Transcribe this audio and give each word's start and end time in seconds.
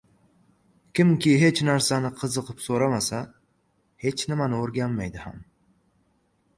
Kimki 0.99 1.33
hech 1.43 1.61
narsani 1.67 2.11
qiziqib 2.23 2.65
so‘ramasa, 2.69 3.21
hech 4.07 4.27
nimani 4.35 4.61
o‘rganmaydi 4.67 5.27
ham. 5.29 5.41